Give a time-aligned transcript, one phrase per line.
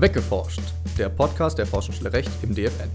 [0.00, 0.60] Weggeforscht,
[0.96, 2.88] der Podcast der Forschungsstelle Recht im DFN.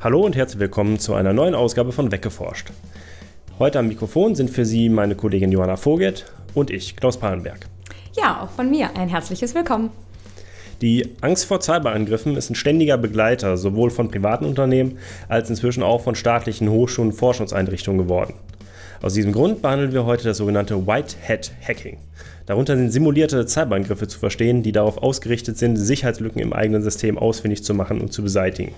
[0.00, 2.70] Hallo und herzlich willkommen zu einer neuen Ausgabe von Weggeforscht.
[3.58, 7.68] Heute am Mikrofon sind für Sie meine Kollegin Johanna Vogelt und ich, Klaus Pallenberg.
[8.16, 9.90] Ja, auch von mir ein herzliches Willkommen.
[10.80, 16.02] Die Angst vor Cyberangriffen ist ein ständiger Begleiter sowohl von privaten Unternehmen als inzwischen auch
[16.02, 18.34] von staatlichen Hochschulen und Forschungseinrichtungen geworden.
[19.02, 21.98] Aus diesem Grund behandeln wir heute das sogenannte White Hat Hacking.
[22.46, 27.64] Darunter sind simulierte Cyberangriffe zu verstehen, die darauf ausgerichtet sind, Sicherheitslücken im eigenen System ausfindig
[27.64, 28.74] zu machen und zu beseitigen.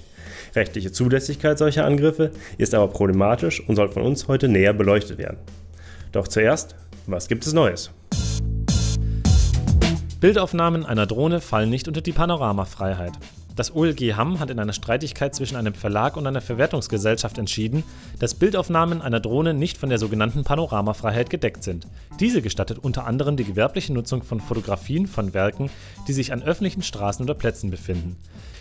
[0.56, 5.38] Rechtliche Zulässigkeit solcher Angriffe ist aber problematisch und soll von uns heute näher beleuchtet werden.
[6.12, 6.74] Doch zuerst,
[7.06, 7.90] was gibt es Neues?
[10.20, 13.12] Bildaufnahmen einer Drohne fallen nicht unter die Panoramafreiheit.
[13.60, 17.84] Das OLG Hamm hat in einer Streitigkeit zwischen einem Verlag und einer Verwertungsgesellschaft entschieden,
[18.18, 21.86] dass Bildaufnahmen einer Drohne nicht von der sogenannten Panoramafreiheit gedeckt sind.
[22.20, 25.68] Diese gestattet unter anderem die gewerbliche Nutzung von Fotografien von Werken,
[26.08, 28.16] die sich an öffentlichen Straßen oder Plätzen befinden.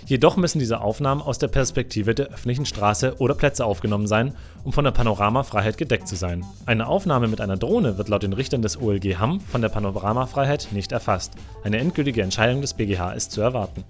[0.05, 4.33] Jedoch müssen diese Aufnahmen aus der Perspektive der öffentlichen Straße oder Plätze aufgenommen sein,
[4.65, 6.43] um von der Panoramafreiheit gedeckt zu sein.
[6.65, 10.67] Eine Aufnahme mit einer Drohne wird laut den Richtern des OLG Hamm von der Panoramafreiheit
[10.73, 11.35] nicht erfasst.
[11.63, 13.85] Eine endgültige Entscheidung des BGH ist zu erwarten.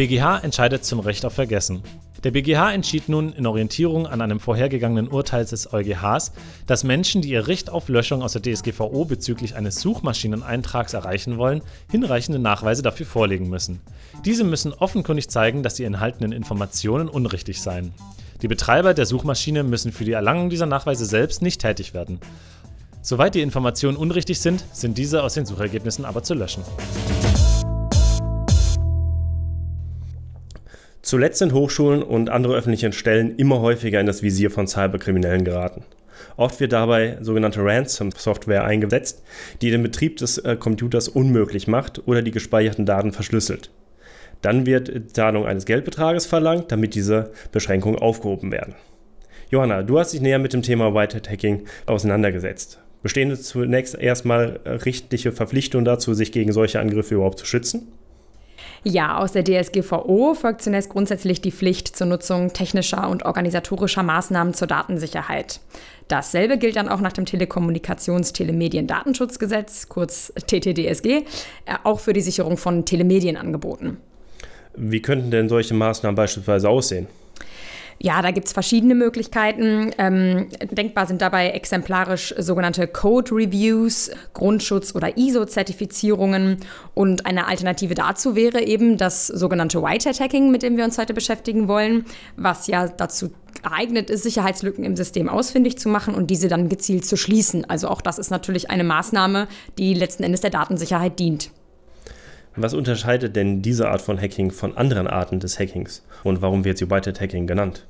[0.00, 1.82] BGH entscheidet zum Recht auf Vergessen.
[2.24, 6.32] Der BGH entschied nun in Orientierung an einem vorhergegangenen Urteil des EuGHs,
[6.66, 11.60] dass Menschen, die ihr Recht auf Löschung aus der DSGVO bezüglich eines Suchmaschineneintrags erreichen wollen,
[11.90, 13.82] hinreichende Nachweise dafür vorlegen müssen.
[14.24, 17.92] Diese müssen offenkundig zeigen, dass die enthaltenen Informationen unrichtig seien.
[18.40, 22.20] Die Betreiber der Suchmaschine müssen für die Erlangung dieser Nachweise selbst nicht tätig werden.
[23.02, 26.62] Soweit die Informationen unrichtig sind, sind diese aus den Suchergebnissen aber zu löschen.
[31.02, 35.84] Zuletzt sind Hochschulen und andere öffentliche Stellen immer häufiger in das Visier von Cyberkriminellen geraten.
[36.36, 39.22] Oft wird dabei sogenannte Ransom-Software eingesetzt,
[39.62, 43.70] die den Betrieb des äh, Computers unmöglich macht oder die gespeicherten Daten verschlüsselt.
[44.42, 48.74] Dann wird Zahlung eines Geldbetrages verlangt, damit diese Beschränkungen aufgehoben werden.
[49.50, 52.78] Johanna, du hast dich näher mit dem Thema Whitehead Hacking auseinandergesetzt.
[53.02, 57.88] Bestehen zunächst erstmal rechtliche Verpflichtungen dazu, sich gegen solche Angriffe überhaupt zu schützen?
[58.82, 64.54] Ja, aus der DSGVO folgt zunächst grundsätzlich die Pflicht zur Nutzung technischer und organisatorischer Maßnahmen
[64.54, 65.60] zur Datensicherheit.
[66.08, 71.22] Dasselbe gilt dann auch nach dem Telekommunikations-Telemedien-Datenschutzgesetz, kurz TTDSG, äh,
[71.84, 73.98] auch für die Sicherung von Telemedienangeboten.
[74.74, 77.06] Wie könnten denn solche Maßnahmen beispielsweise aussehen?
[78.02, 79.90] Ja, da gibt es verschiedene Möglichkeiten.
[79.98, 86.60] Ähm, denkbar sind dabei exemplarisch sogenannte Code Reviews, Grundschutz- oder ISO-Zertifizierungen.
[86.94, 91.68] Und eine Alternative dazu wäre eben das sogenannte Whitehead-Hacking, mit dem wir uns heute beschäftigen
[91.68, 92.06] wollen,
[92.36, 97.04] was ja dazu geeignet ist, Sicherheitslücken im System ausfindig zu machen und diese dann gezielt
[97.04, 97.68] zu schließen.
[97.68, 99.46] Also auch das ist natürlich eine Maßnahme,
[99.76, 101.50] die letzten Endes der Datensicherheit dient.
[102.56, 106.02] Was unterscheidet denn diese Art von Hacking von anderen Arten des Hackings?
[106.24, 107.86] Und warum wird sie Whitehead Hacking genannt?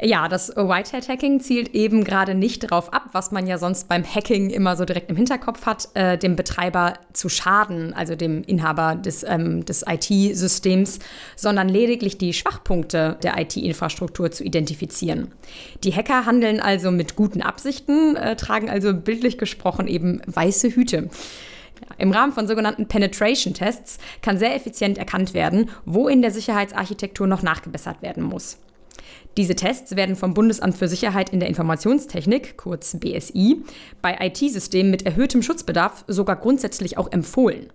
[0.00, 4.04] Ja, das Whitehead Hacking zielt eben gerade nicht darauf ab, was man ja sonst beim
[4.04, 8.96] Hacking immer so direkt im Hinterkopf hat, äh, dem Betreiber zu schaden, also dem Inhaber
[8.96, 10.98] des, ähm, des IT-Systems,
[11.36, 15.30] sondern lediglich die Schwachpunkte der IT-Infrastruktur zu identifizieren.
[15.84, 21.10] Die Hacker handeln also mit guten Absichten, äh, tragen also bildlich gesprochen eben weiße Hüte.
[21.98, 27.42] Im Rahmen von sogenannten Penetration-Tests kann sehr effizient erkannt werden, wo in der Sicherheitsarchitektur noch
[27.42, 28.58] nachgebessert werden muss.
[29.36, 33.62] Diese Tests werden vom Bundesamt für Sicherheit in der Informationstechnik, kurz BSI,
[34.02, 37.68] bei IT-Systemen mit erhöhtem Schutzbedarf sogar grundsätzlich auch empfohlen.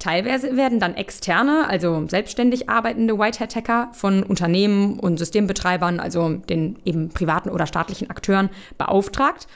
[0.00, 7.10] Teilweise werden dann externe, also selbstständig arbeitende Whitehead-Hacker von Unternehmen und Systembetreibern, also den eben
[7.10, 8.48] privaten oder staatlichen Akteuren,
[8.78, 9.46] beauftragt.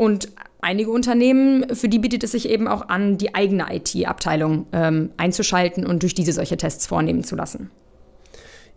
[0.00, 0.30] Und
[0.62, 5.84] einige Unternehmen, für die bietet es sich eben auch an, die eigene IT-Abteilung ähm, einzuschalten
[5.84, 7.70] und durch diese solche Tests vornehmen zu lassen.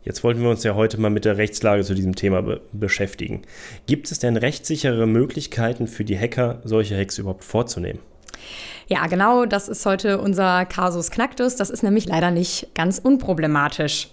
[0.03, 3.43] Jetzt wollten wir uns ja heute mal mit der Rechtslage zu diesem Thema be beschäftigen.
[3.85, 7.99] Gibt es denn rechtssichere Möglichkeiten für die Hacker, solche Hacks überhaupt vorzunehmen?
[8.87, 11.55] Ja, genau, das ist heute unser Kasus Knacktus.
[11.55, 14.09] Das ist nämlich leider nicht ganz unproblematisch.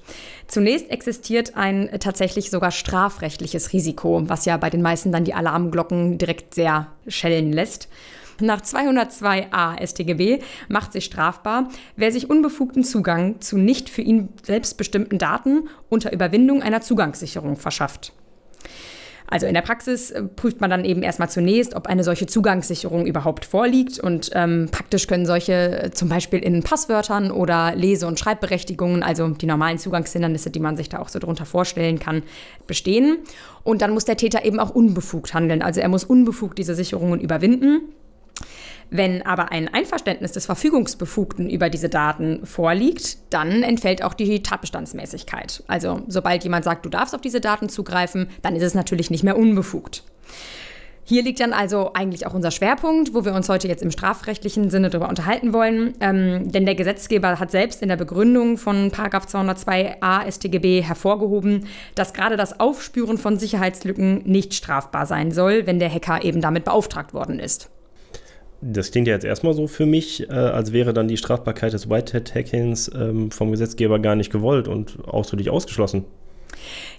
[0.46, 6.18] Zunächst existiert ein tatsächlich sogar strafrechtliches Risiko, was ja bei den meisten dann die Alarmglocken
[6.18, 7.88] direkt sehr schellen lässt.
[8.40, 15.18] Nach 202a StGB macht sich strafbar, wer sich unbefugten Zugang zu nicht für ihn selbstbestimmten
[15.18, 18.12] Daten unter Überwindung einer Zugangssicherung verschafft.
[19.30, 23.06] Also in der Praxis äh, prüft man dann eben erstmal zunächst, ob eine solche Zugangssicherung
[23.06, 23.98] überhaupt vorliegt.
[24.00, 29.28] Und ähm, praktisch können solche äh, zum Beispiel in Passwörtern oder Lese- und Schreibberechtigungen, also
[29.28, 32.24] die normalen Zugangshindernisse, die man sich da auch so drunter vorstellen kann,
[32.66, 33.18] bestehen.
[33.62, 35.62] Und dann muss der Täter eben auch unbefugt handeln.
[35.62, 37.82] Also er muss unbefugt diese Sicherungen überwinden.
[38.90, 45.62] Wenn aber ein Einverständnis des Verfügungsbefugten über diese Daten vorliegt, dann entfällt auch die Tatbestandsmäßigkeit.
[45.68, 49.22] Also sobald jemand sagt, du darfst auf diese Daten zugreifen, dann ist es natürlich nicht
[49.22, 50.02] mehr unbefugt.
[51.04, 54.70] Hier liegt dann also eigentlich auch unser Schwerpunkt, wo wir uns heute jetzt im strafrechtlichen
[54.70, 55.94] Sinne darüber unterhalten wollen.
[56.00, 61.66] Ähm, denn der Gesetzgeber hat selbst in der Begründung von 202a StGB hervorgehoben,
[61.96, 66.64] dass gerade das Aufspüren von Sicherheitslücken nicht strafbar sein soll, wenn der Hacker eben damit
[66.64, 67.70] beauftragt worden ist.
[68.62, 71.88] Das klingt ja jetzt erstmal so für mich, äh, als wäre dann die Strafbarkeit des
[71.88, 76.04] Whitehead-Hackings ähm, vom Gesetzgeber gar nicht gewollt und ausdrücklich ausgeschlossen.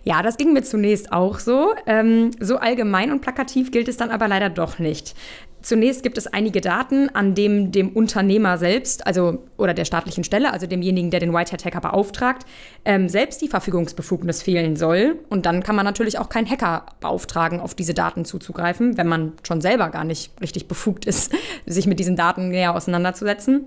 [0.04, 1.74] Ja, das ging mir zunächst auch so.
[1.86, 5.14] Ähm, so allgemein und plakativ gilt es dann aber leider doch nicht.
[5.62, 10.52] Zunächst gibt es einige Daten, an denen dem Unternehmer selbst, also oder der staatlichen Stelle,
[10.52, 12.46] also demjenigen, der den Whitehead-Hacker beauftragt,
[12.84, 15.20] ähm, selbst die Verfügungsbefugnis fehlen soll.
[15.30, 19.34] Und dann kann man natürlich auch keinen Hacker beauftragen, auf diese Daten zuzugreifen, wenn man
[19.44, 21.34] schon selber gar nicht richtig befugt ist,
[21.66, 23.66] sich mit diesen Daten näher auseinanderzusetzen.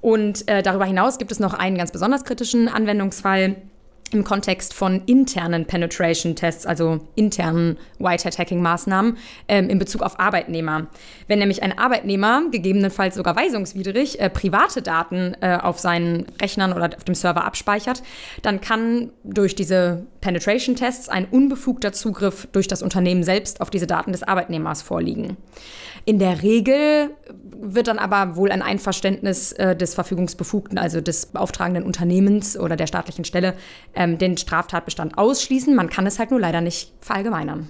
[0.00, 3.56] Und äh, darüber hinaus gibt es noch einen ganz besonders kritischen Anwendungsfall
[4.14, 9.18] im Kontext von internen Penetration-Tests, also internen White-Hat-Hacking-Maßnahmen
[9.48, 10.86] ähm, in Bezug auf Arbeitnehmer.
[11.26, 16.90] Wenn nämlich ein Arbeitnehmer, gegebenenfalls sogar weisungswidrig, äh, private Daten äh, auf seinen Rechnern oder
[16.96, 18.02] auf dem Server abspeichert,
[18.42, 24.12] dann kann durch diese Penetration-Tests ein unbefugter Zugriff durch das Unternehmen selbst auf diese Daten
[24.12, 25.36] des Arbeitnehmers vorliegen.
[26.06, 27.10] In der Regel
[27.56, 32.86] wird dann aber wohl ein Einverständnis äh, des Verfügungsbefugten, also des beauftragenden Unternehmens oder der
[32.86, 33.54] staatlichen Stelle,
[34.04, 35.74] ähm, den Straftatbestand ausschließen.
[35.74, 37.68] Man kann es halt nur leider nicht verallgemeinern.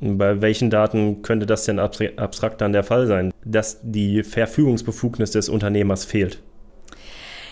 [0.00, 5.48] Bei welchen Daten könnte das denn abstrakt dann der Fall sein, dass die Verfügungsbefugnis des
[5.48, 6.40] Unternehmers fehlt?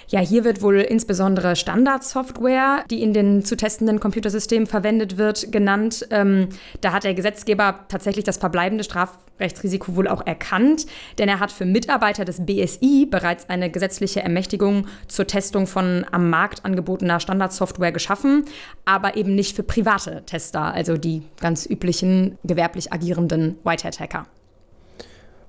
[0.08, 6.06] Ja, hier wird wohl insbesondere Standardsoftware, die in den zu testenden Computersystemen verwendet wird, genannt.
[6.10, 6.48] Ähm,
[6.80, 10.86] da hat der Gesetzgeber tatsächlich das verbleibende Strafrechtsrisiko wohl auch erkannt,
[11.18, 16.30] denn er hat für Mitarbeiter des BSI bereits eine gesetzliche Ermächtigung zur Testung von am
[16.30, 18.44] Markt angebotener Standardsoftware geschaffen,
[18.84, 24.26] aber eben nicht für private Tester, also die ganz üblichen gewerblich agierenden Whitehead-Hacker.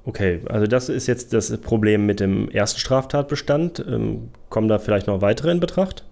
[0.07, 3.83] Okay, also das ist jetzt das Problem mit dem ersten Straftatbestand.
[3.85, 6.05] Ähm, kommen da vielleicht noch weitere in Betracht?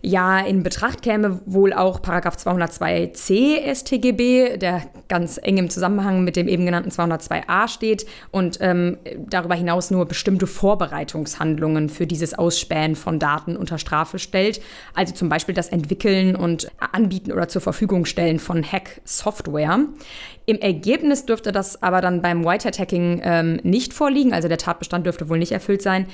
[0.00, 6.36] Ja, in Betracht käme wohl auch Paragraph 202c StGB, der ganz eng im Zusammenhang mit
[6.36, 8.96] dem eben genannten 202a steht und ähm,
[9.28, 14.62] darüber hinaus nur bestimmte Vorbereitungshandlungen für dieses Ausspähen von Daten unter Strafe stellt.
[14.94, 19.80] Also zum Beispiel das Entwickeln und Anbieten oder zur Verfügung stellen von Hack-Software.
[20.46, 25.28] Im Ergebnis dürfte das aber dann beim Whitehead-Hacking ähm, nicht vorliegen, also der Tatbestand dürfte
[25.28, 26.06] wohl nicht erfüllt sein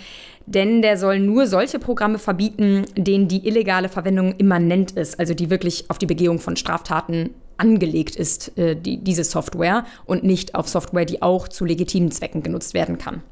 [0.48, 5.50] denn der soll nur solche Programme verbieten, denen die illegale Verwendung immanent ist, also die
[5.50, 10.68] wirklich auf die Begehung von Straftaten angelegt ist, äh, die, diese Software, und nicht auf
[10.68, 13.22] Software, die auch zu legitimen Zwecken genutzt werden kann.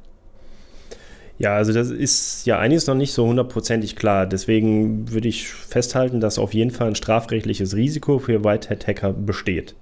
[1.38, 4.26] Ja, also das ist ja einiges noch nicht so hundertprozentig klar.
[4.26, 9.74] Deswegen würde ich festhalten, dass auf jeden Fall ein strafrechtliches Risiko für Whitehead-Hacker besteht.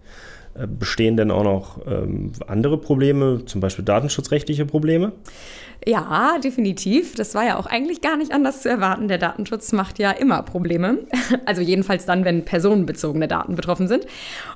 [0.79, 5.13] Bestehen denn auch noch ähm, andere Probleme, zum Beispiel datenschutzrechtliche Probleme?
[5.87, 7.15] Ja, definitiv.
[7.15, 9.09] Das war ja auch eigentlich gar nicht anders zu erwarten.
[9.09, 10.99] Der Datenschutz macht ja immer Probleme.
[11.47, 14.07] Also jedenfalls dann, wenn personenbezogene Daten betroffen sind.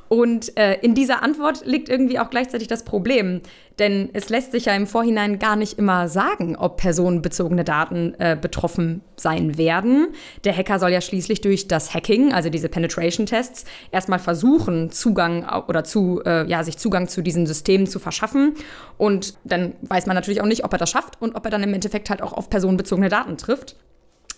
[0.08, 3.40] Und äh, in dieser Antwort liegt irgendwie auch gleichzeitig das Problem.
[3.78, 8.37] Denn es lässt sich ja im Vorhinein gar nicht immer sagen, ob personenbezogene Daten äh,
[8.40, 10.09] betroffen sein werden.
[10.44, 15.85] Der Hacker soll ja schließlich durch das Hacking, also diese Penetration-Tests, erstmal versuchen, Zugang oder
[15.85, 18.54] zu, äh, ja, sich Zugang zu diesen Systemen zu verschaffen.
[18.97, 21.62] Und dann weiß man natürlich auch nicht, ob er das schafft und ob er dann
[21.62, 23.76] im Endeffekt halt auch auf personenbezogene Daten trifft.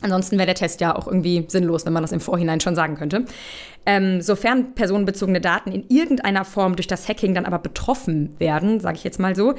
[0.02, 2.96] Ansonsten wäre der Test ja auch irgendwie sinnlos, wenn man das im Vorhinein schon sagen
[2.96, 3.24] könnte.
[3.86, 8.96] Ähm, sofern personenbezogene Daten in irgendeiner Form durch das Hacking dann aber betroffen werden, sage
[8.96, 9.54] ich jetzt mal so,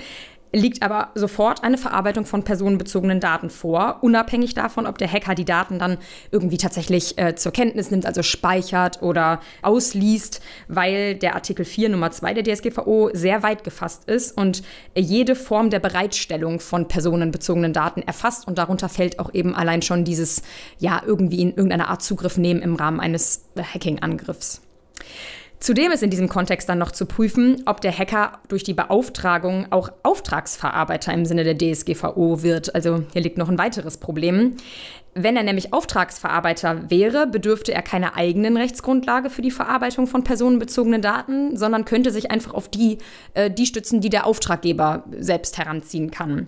[0.54, 5.46] liegt aber sofort eine Verarbeitung von personenbezogenen Daten vor, unabhängig davon, ob der Hacker die
[5.46, 5.98] Daten dann
[6.32, 12.12] irgendwie tatsächlich äh, zur Kenntnis nimmt, also speichert oder ausliest, weil der Artikel 4 Nummer
[12.12, 14.64] 2 der DSGVO sehr weit gefasst ist und
[14.96, 20.04] jede Form der Bereitstellung von personenbezogenen Daten erfasst und darunter fällt auch eben allein schon
[20.04, 20.42] dieses,
[20.80, 24.62] ja, irgendwie in irgendeiner Art Zugriff nehmen im Rahmen eines Hacking-Angriffs.
[25.62, 29.68] Zudem ist in diesem Kontext dann noch zu prüfen, ob der Hacker durch die Beauftragung
[29.70, 32.74] auch Auftragsverarbeiter im Sinne der DSGVO wird.
[32.74, 34.56] Also hier liegt noch ein weiteres Problem.
[35.14, 41.04] Wenn er nämlich Auftragsverarbeiter wäre, bedürfte er keiner eigenen Rechtsgrundlage für die Verarbeitung von personenbezogenen
[41.04, 42.98] Daten, sondern könnte sich einfach auf die,
[43.36, 46.48] äh, die stützen, die der Auftraggeber selbst heranziehen kann.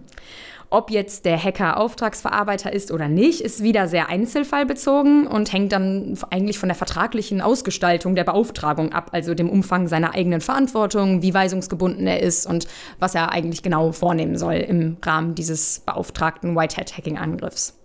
[0.73, 6.17] Ob jetzt der Hacker Auftragsverarbeiter ist oder nicht, ist wieder sehr einzelfallbezogen und hängt dann
[6.31, 11.31] eigentlich von der vertraglichen Ausgestaltung der Beauftragung ab, also dem Umfang seiner eigenen Verantwortung, wie
[11.31, 12.65] weisungsgebunden er ist und
[12.97, 17.77] was er eigentlich genau vornehmen soll im Rahmen dieses beauftragten Whitehead-Hacking-Angriffs.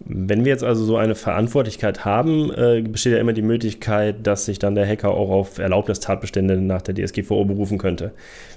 [0.00, 4.44] Wenn wir jetzt also so eine Verantwortlichkeit haben, äh, besteht ja immer die Möglichkeit, dass
[4.44, 8.12] sich dann der Hacker auch auf Erlaubnistatbestände nach der DSGVO berufen könnte.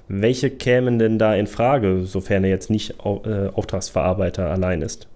[0.07, 5.07] Welche kämen denn da in Frage, sofern er jetzt nicht äh, Auftragsverarbeiter allein ist?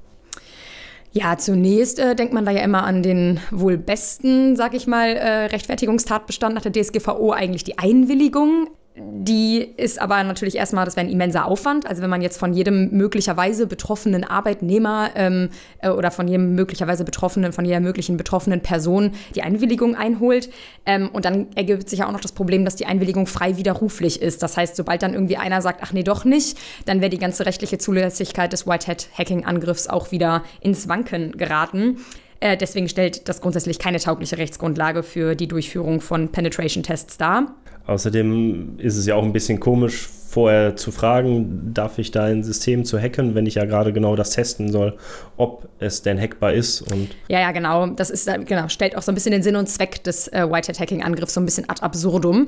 [1.11, 5.09] Ja, zunächst äh, denkt man da ja immer an den wohl besten, sag ich mal,
[5.09, 8.69] äh, Rechtfertigungstatbestand nach der DSGVO, eigentlich die Einwilligung.
[8.95, 11.87] Die ist aber natürlich erstmal, das wäre ein immenser Aufwand.
[11.87, 17.03] Also wenn man jetzt von jedem möglicherweise betroffenen Arbeitnehmer ähm, äh, oder von jedem möglicherweise
[17.03, 20.51] betroffenen, von jeder möglichen betroffenen Person die Einwilligung einholt.
[20.85, 24.21] Ähm, und dann ergibt sich ja auch noch das Problem, dass die Einwilligung frei widerruflich
[24.21, 24.43] ist.
[24.43, 27.47] Das heißt, sobald dann irgendwie einer sagt, ach nee, doch nicht, dann wäre die ganze
[27.47, 31.97] rechtliche Zulässigkeit des Whitehead-Hacking-Angriffs auch wieder ins Wanken geraten.
[32.41, 37.55] Äh, deswegen stellt das grundsätzlich keine taugliche Rechtsgrundlage für die Durchführung von Penetration-Tests dar.
[37.85, 42.43] Außerdem ist es ja auch ein bisschen komisch, vorher zu fragen, darf ich da ein
[42.43, 44.97] System zu hacken, wenn ich ja gerade genau das testen soll,
[45.37, 46.81] ob es denn hackbar ist.
[46.81, 47.85] Und ja, ja, genau.
[47.87, 51.35] Das ist genau, stellt auch so ein bisschen den Sinn und Zweck des äh, Whitehead-Hacking-Angriffs
[51.35, 52.47] so ein bisschen ad absurdum.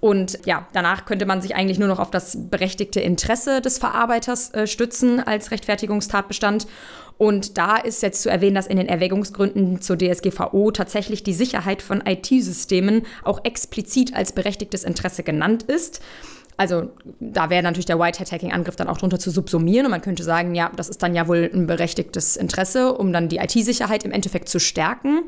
[0.00, 4.54] Und ja, danach könnte man sich eigentlich nur noch auf das berechtigte Interesse des Verarbeiters
[4.54, 6.66] äh, stützen als Rechtfertigungstatbestand.
[7.18, 11.80] Und da ist jetzt zu erwähnen, dass in den Erwägungsgründen zur DSGVO tatsächlich die Sicherheit
[11.80, 16.02] von IT-Systemen auch explizit als berechtigtes Interesse genannt ist.
[16.58, 20.54] Also da wäre natürlich der Whitehead-Hacking-Angriff dann auch drunter zu subsumieren und man könnte sagen,
[20.54, 24.48] ja, das ist dann ja wohl ein berechtigtes Interesse, um dann die IT-Sicherheit im Endeffekt
[24.48, 25.22] zu stärken.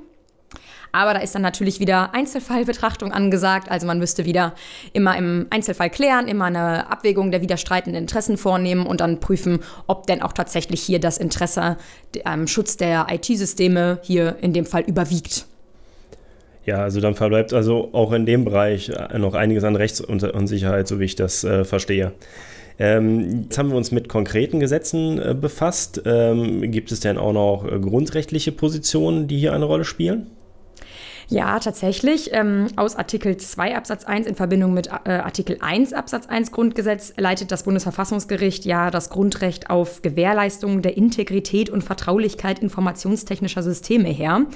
[0.93, 3.71] Aber da ist dann natürlich wieder Einzelfallbetrachtung angesagt.
[3.71, 4.55] Also man müsste wieder
[4.93, 10.07] immer im Einzelfall klären, immer eine Abwägung der widerstreitenden Interessen vornehmen und dann prüfen, ob
[10.07, 11.77] denn auch tatsächlich hier das Interesse
[12.25, 15.47] am Schutz der IT-Systeme hier in dem Fall überwiegt.
[16.65, 21.05] Ja, also dann verbleibt also auch in dem Bereich noch einiges an Rechtsunsicherheit, so wie
[21.05, 22.13] ich das äh, verstehe.
[22.79, 26.03] Ähm, jetzt haben wir uns mit konkreten Gesetzen äh, befasst.
[26.05, 30.27] Ähm, gibt es denn auch noch äh, grundrechtliche Positionen, die hier eine Rolle spielen?
[31.31, 32.31] Ja, tatsächlich.
[32.33, 37.13] Ähm, aus Artikel 2 Absatz 1 in Verbindung mit äh, Artikel 1 Absatz 1 Grundgesetz
[37.19, 44.47] leitet das Bundesverfassungsgericht ja das Grundrecht auf Gewährleistung der Integrität und Vertraulichkeit informationstechnischer Systeme her.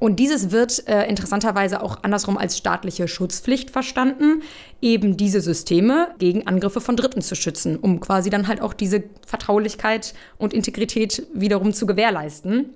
[0.00, 4.42] Und dieses wird äh, interessanterweise auch andersrum als staatliche Schutzpflicht verstanden,
[4.82, 9.04] eben diese Systeme gegen Angriffe von Dritten zu schützen, um quasi dann halt auch diese
[9.24, 12.70] Vertraulichkeit und Integrität wiederum zu gewährleisten.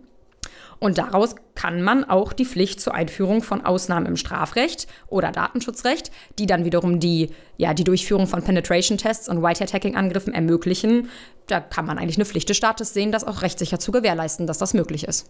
[0.82, 6.10] Und daraus kann man auch die Pflicht zur Einführung von Ausnahmen im Strafrecht oder Datenschutzrecht,
[6.40, 11.08] die dann wiederum die, ja, die Durchführung von Penetration-Tests und Whitehead-Hacking-Angriffen ermöglichen.
[11.46, 14.58] Da kann man eigentlich eine Pflicht des Staates sehen, das auch rechtssicher zu gewährleisten, dass
[14.58, 15.28] das möglich ist.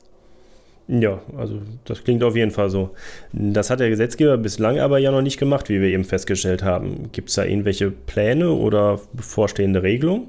[0.89, 2.95] Ja, also das klingt auf jeden Fall so.
[3.35, 7.13] Das hat der Gesetzgeber bislang aber ja noch nicht gemacht, wie wir eben festgestellt haben.
[7.13, 10.29] Gibt es da irgendwelche Pläne oder bevorstehende Regelungen?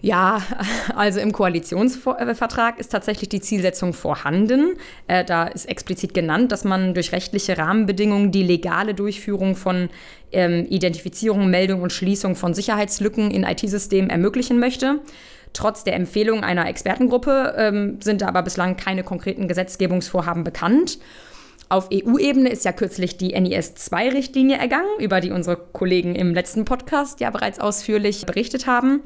[0.00, 0.42] Ja,
[0.94, 4.76] also im Koalitionsvertrag ist tatsächlich die Zielsetzung vorhanden.
[5.08, 9.88] Äh, da ist explizit genannt, dass man durch rechtliche Rahmenbedingungen die legale Durchführung von
[10.30, 15.00] ähm, Identifizierung, Meldung und Schließung von Sicherheitslücken in IT-Systemen ermöglichen möchte.
[15.52, 20.98] Trotz der Empfehlung einer Expertengruppe ähm, sind aber bislang keine konkreten Gesetzgebungsvorhaben bekannt.
[21.70, 27.20] Auf EU-Ebene ist ja kürzlich die NIS-2-Richtlinie ergangen, über die unsere Kollegen im letzten Podcast
[27.20, 29.00] ja bereits ausführlich berichtet haben.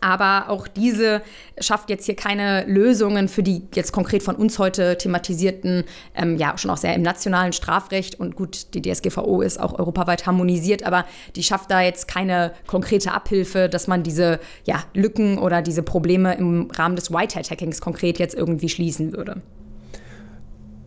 [0.00, 1.22] Aber auch diese
[1.58, 6.56] schafft jetzt hier keine Lösungen für die jetzt konkret von uns heute thematisierten, ähm, ja
[6.58, 11.06] schon auch sehr im nationalen Strafrecht und gut, die DSGVO ist auch europaweit harmonisiert, aber
[11.34, 16.34] die schafft da jetzt keine konkrete Abhilfe, dass man diese ja, Lücken oder diese Probleme
[16.34, 19.40] im Rahmen des Whitehead-Hackings konkret jetzt irgendwie schließen würde.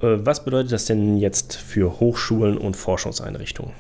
[0.01, 3.73] Äh, was bedeutet das denn jetzt für Hochschulen und Forschungseinrichtungen?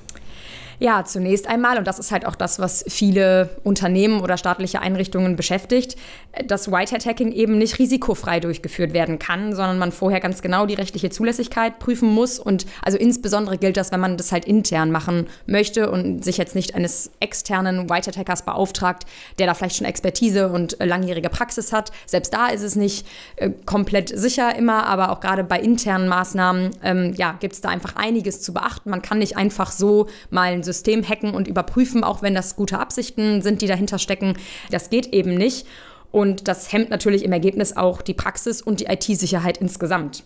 [0.81, 5.35] Ja, zunächst einmal, und das ist halt auch das, was viele Unternehmen oder staatliche Einrichtungen
[5.35, 5.97] beschäftigt,
[6.45, 11.09] dass Whitehead-Hacking eben nicht risikofrei durchgeführt werden kann, sondern man vorher ganz genau die rechtliche
[11.09, 12.39] Zulässigkeit prüfen muss.
[12.39, 16.55] Und also insbesondere gilt das, wenn man das halt intern machen möchte und sich jetzt
[16.55, 19.05] nicht eines externen Whitehead-Hackers beauftragt,
[19.37, 21.91] der da vielleicht schon Expertise und langjährige Praxis hat.
[22.05, 23.05] Selbst da ist es nicht
[23.35, 27.67] äh, komplett sicher immer, aber auch gerade bei internen Maßnahmen ähm, ja, gibt es da
[27.67, 28.89] einfach einiges zu beachten.
[28.89, 32.79] Man kann nicht einfach so mal ein System hacken und überprüfen, auch wenn das gute
[32.79, 34.33] Absichten sind, die dahinter stecken.
[34.69, 35.65] Das geht eben nicht.
[36.11, 40.23] Und das hemmt natürlich im Ergebnis auch die Praxis und die IT-Sicherheit insgesamt.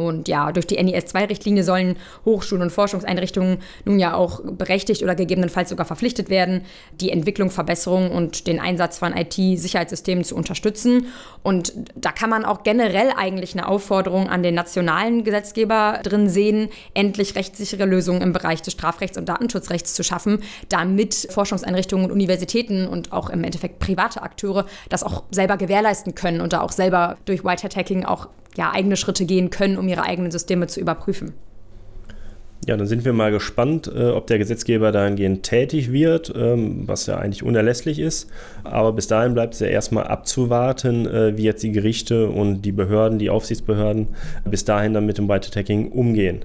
[0.00, 5.68] Und ja, durch die NIS-2-Richtlinie sollen Hochschulen und Forschungseinrichtungen nun ja auch berechtigt oder gegebenenfalls
[5.68, 6.62] sogar verpflichtet werden,
[7.00, 11.06] die Entwicklung, Verbesserung und den Einsatz von IT-Sicherheitssystemen zu unterstützen.
[11.42, 16.68] Und da kann man auch generell eigentlich eine Aufforderung an den nationalen Gesetzgeber drin sehen,
[16.94, 22.86] endlich rechtssichere Lösungen im Bereich des Strafrechts und Datenschutzrechts zu schaffen, damit Forschungseinrichtungen und Universitäten
[22.86, 27.18] und auch im Endeffekt private Akteure das auch selber gewährleisten können und da auch selber
[27.26, 30.80] durch White Hat Hacking auch ja, eigene Schritte gehen können, um ihre eigenen Systeme zu
[30.80, 31.32] überprüfen.
[32.66, 37.06] Ja, dann sind wir mal gespannt, äh, ob der Gesetzgeber dahingehend tätig wird, ähm, was
[37.06, 38.30] ja eigentlich unerlässlich ist.
[38.64, 42.72] Aber bis dahin bleibt es ja erstmal abzuwarten, äh, wie jetzt die Gerichte und die
[42.72, 44.08] Behörden, die Aufsichtsbehörden
[44.44, 46.44] bis dahin dann mit dem White Attacking umgehen.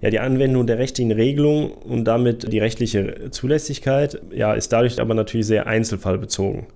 [0.00, 5.14] Ja, die Anwendung der rechtlichen Regelung und damit die rechtliche Zulässigkeit ja, ist dadurch aber
[5.14, 6.66] natürlich sehr einzelfallbezogen.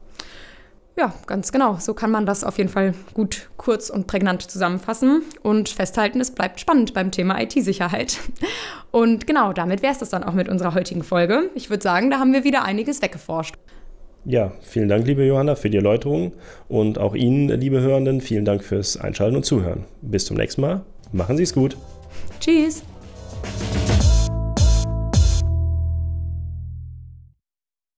[0.97, 1.77] Ja, ganz genau.
[1.79, 6.31] So kann man das auf jeden Fall gut, kurz und prägnant zusammenfassen und festhalten, es
[6.31, 8.19] bleibt spannend beim Thema IT-Sicherheit.
[8.91, 11.51] Und genau, damit wäre es das dann auch mit unserer heutigen Folge.
[11.55, 13.55] Ich würde sagen, da haben wir wieder einiges weggeforscht.
[14.25, 16.33] Ja, vielen Dank, liebe Johanna, für die Erläuterung
[16.69, 19.87] und auch Ihnen, liebe Hörenden, vielen Dank fürs Einschalten und Zuhören.
[20.03, 20.83] Bis zum nächsten Mal.
[21.11, 21.77] Machen Sie es gut.
[22.39, 22.83] Tschüss.